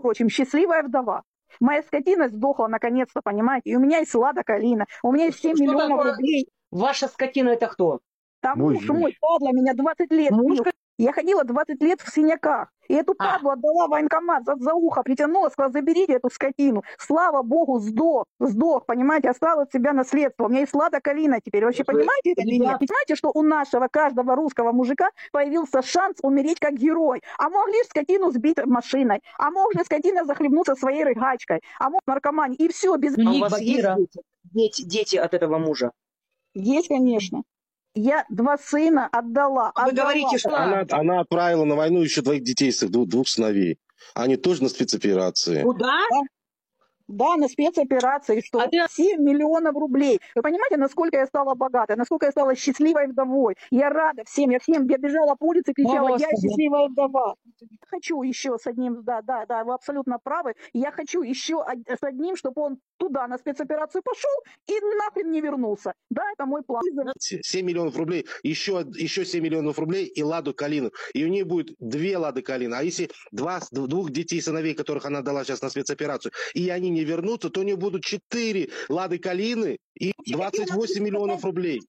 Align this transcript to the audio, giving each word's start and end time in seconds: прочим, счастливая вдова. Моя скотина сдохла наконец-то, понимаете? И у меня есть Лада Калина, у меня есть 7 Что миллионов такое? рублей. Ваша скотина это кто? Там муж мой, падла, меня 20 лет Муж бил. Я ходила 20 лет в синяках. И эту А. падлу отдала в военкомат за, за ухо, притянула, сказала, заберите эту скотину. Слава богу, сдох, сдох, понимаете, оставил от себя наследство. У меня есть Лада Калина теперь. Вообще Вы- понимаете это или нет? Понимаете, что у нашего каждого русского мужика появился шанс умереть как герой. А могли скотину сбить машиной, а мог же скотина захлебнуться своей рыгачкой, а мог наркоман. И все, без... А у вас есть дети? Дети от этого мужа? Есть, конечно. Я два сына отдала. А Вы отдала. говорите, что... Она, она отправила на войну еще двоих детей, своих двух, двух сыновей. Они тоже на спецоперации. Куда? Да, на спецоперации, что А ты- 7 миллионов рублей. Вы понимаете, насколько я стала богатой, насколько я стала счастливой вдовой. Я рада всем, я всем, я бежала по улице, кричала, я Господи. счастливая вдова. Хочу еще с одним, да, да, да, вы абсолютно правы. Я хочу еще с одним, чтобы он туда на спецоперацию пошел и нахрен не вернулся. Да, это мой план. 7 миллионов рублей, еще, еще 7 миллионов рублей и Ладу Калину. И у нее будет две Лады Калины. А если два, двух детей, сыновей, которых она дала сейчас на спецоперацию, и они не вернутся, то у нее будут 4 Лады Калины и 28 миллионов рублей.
прочим, 0.00 0.28
счастливая 0.28 0.82
вдова. 0.82 1.22
Моя 1.58 1.82
скотина 1.82 2.28
сдохла 2.28 2.68
наконец-то, 2.68 3.20
понимаете? 3.22 3.70
И 3.70 3.76
у 3.76 3.80
меня 3.80 3.98
есть 3.98 4.14
Лада 4.14 4.42
Калина, 4.44 4.86
у 5.02 5.12
меня 5.12 5.26
есть 5.26 5.40
7 5.40 5.54
Что 5.54 5.64
миллионов 5.64 5.98
такое? 5.98 6.12
рублей. 6.12 6.48
Ваша 6.70 7.08
скотина 7.08 7.50
это 7.50 7.66
кто? 7.66 8.00
Там 8.40 8.58
муж 8.58 8.88
мой, 8.88 9.16
падла, 9.20 9.52
меня 9.52 9.74
20 9.74 10.10
лет 10.12 10.30
Муж 10.30 10.58
бил. 10.58 10.64
Я 11.00 11.12
ходила 11.12 11.44
20 11.44 11.80
лет 11.82 12.00
в 12.02 12.12
синяках. 12.12 12.68
И 12.88 12.94
эту 12.94 13.14
А. 13.18 13.32
падлу 13.32 13.50
отдала 13.50 13.86
в 13.86 13.90
военкомат 13.90 14.44
за, 14.44 14.56
за 14.56 14.74
ухо, 14.74 15.02
притянула, 15.02 15.48
сказала, 15.48 15.72
заберите 15.72 16.14
эту 16.14 16.28
скотину. 16.28 16.82
Слава 16.98 17.42
богу, 17.42 17.78
сдох, 17.78 18.26
сдох, 18.38 18.84
понимаете, 18.84 19.30
оставил 19.30 19.60
от 19.60 19.72
себя 19.72 19.92
наследство. 19.94 20.44
У 20.44 20.48
меня 20.48 20.60
есть 20.60 20.74
Лада 20.74 21.00
Калина 21.00 21.40
теперь. 21.42 21.64
Вообще 21.64 21.84
Вы- 21.86 21.94
понимаете 21.94 22.32
это 22.32 22.42
или 22.42 22.56
нет? 22.58 22.78
Понимаете, 22.78 23.14
что 23.14 23.30
у 23.32 23.42
нашего 23.42 23.88
каждого 23.88 24.34
русского 24.34 24.72
мужика 24.72 25.08
появился 25.32 25.80
шанс 25.82 26.18
умереть 26.22 26.60
как 26.60 26.74
герой. 26.74 27.22
А 27.38 27.48
могли 27.48 27.82
скотину 27.84 28.30
сбить 28.32 28.58
машиной, 28.66 29.22
а 29.38 29.50
мог 29.50 29.72
же 29.72 29.84
скотина 29.84 30.24
захлебнуться 30.24 30.74
своей 30.74 31.04
рыгачкой, 31.04 31.60
а 31.78 31.88
мог 31.88 32.02
наркоман. 32.06 32.52
И 32.52 32.68
все, 32.68 32.94
без... 32.96 33.16
А 33.16 33.30
у 33.30 33.38
вас 33.38 33.58
есть 33.60 33.88
дети? 34.52 34.84
Дети 34.84 35.16
от 35.16 35.32
этого 35.32 35.56
мужа? 35.58 35.92
Есть, 36.52 36.88
конечно. 36.88 37.42
Я 37.94 38.24
два 38.28 38.56
сына 38.58 39.08
отдала. 39.10 39.72
А 39.74 39.84
Вы 39.86 39.90
отдала. 39.90 40.08
говорите, 40.12 40.38
что... 40.38 40.56
Она, 40.56 40.84
она 40.90 41.20
отправила 41.20 41.64
на 41.64 41.74
войну 41.74 42.00
еще 42.00 42.22
двоих 42.22 42.42
детей, 42.42 42.72
своих 42.72 42.92
двух, 42.92 43.08
двух 43.08 43.28
сыновей. 43.28 43.78
Они 44.14 44.36
тоже 44.36 44.62
на 44.62 44.68
спецоперации. 44.68 45.62
Куда? 45.62 45.98
Да, 47.08 47.34
на 47.36 47.48
спецоперации, 47.48 48.40
что 48.40 48.60
А 48.60 48.68
ты- 48.68 48.86
7 48.88 49.20
миллионов 49.20 49.74
рублей. 49.74 50.20
Вы 50.36 50.42
понимаете, 50.42 50.76
насколько 50.76 51.16
я 51.16 51.26
стала 51.26 51.54
богатой, 51.56 51.96
насколько 51.96 52.26
я 52.26 52.30
стала 52.32 52.54
счастливой 52.54 53.08
вдовой. 53.08 53.56
Я 53.72 53.90
рада 53.90 54.22
всем, 54.24 54.50
я 54.50 54.60
всем, 54.60 54.86
я 54.88 54.96
бежала 54.96 55.34
по 55.34 55.46
улице, 55.46 55.72
кричала, 55.72 56.10
я 56.10 56.28
Господи. 56.28 56.46
счастливая 56.46 56.88
вдова. 56.88 57.34
Хочу 57.90 58.22
еще 58.22 58.56
с 58.56 58.66
одним, 58.68 59.02
да, 59.02 59.20
да, 59.20 59.46
да, 59.46 59.64
вы 59.64 59.74
абсолютно 59.74 60.18
правы. 60.18 60.54
Я 60.72 60.92
хочу 60.92 61.22
еще 61.22 61.64
с 61.88 62.02
одним, 62.02 62.36
чтобы 62.36 62.62
он 62.62 62.78
туда 62.98 63.26
на 63.26 63.36
спецоперацию 63.36 64.02
пошел 64.04 64.30
и 64.68 64.74
нахрен 64.96 65.32
не 65.32 65.40
вернулся. 65.40 65.94
Да, 66.08 66.22
это 66.32 66.46
мой 66.46 66.62
план. 66.62 66.82
7 67.18 67.66
миллионов 67.66 67.96
рублей, 67.96 68.26
еще, 68.44 68.86
еще 68.94 69.24
7 69.24 69.42
миллионов 69.42 69.78
рублей 69.80 70.06
и 70.06 70.22
Ладу 70.22 70.54
Калину. 70.54 70.92
И 71.14 71.24
у 71.24 71.28
нее 71.28 71.44
будет 71.44 71.74
две 71.80 72.16
Лады 72.16 72.42
Калины. 72.42 72.74
А 72.74 72.82
если 72.82 73.10
два, 73.32 73.60
двух 73.72 74.10
детей, 74.10 74.40
сыновей, 74.40 74.74
которых 74.74 75.06
она 75.06 75.22
дала 75.22 75.42
сейчас 75.42 75.60
на 75.62 75.68
спецоперацию, 75.70 76.30
и 76.54 76.68
они 76.68 76.90
не 76.90 77.04
вернутся, 77.04 77.50
то 77.50 77.60
у 77.60 77.64
нее 77.64 77.76
будут 77.76 78.04
4 78.04 78.70
Лады 78.88 79.18
Калины 79.18 79.78
и 79.98 80.12
28 80.26 81.02
миллионов 81.02 81.44
рублей. 81.44 81.80